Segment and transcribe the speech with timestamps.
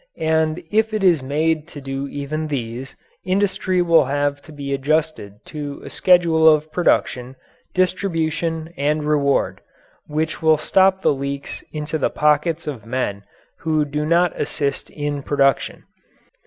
[0.17, 5.45] And if it is made to do even these, industry will have to be adjusted
[5.45, 7.35] to a schedule of production,
[7.75, 9.61] distribution, and reward,
[10.07, 13.21] which will stop the leaks into the pockets of men
[13.59, 15.83] who do not assist in production.